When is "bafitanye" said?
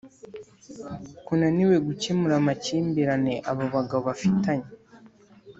4.09-4.69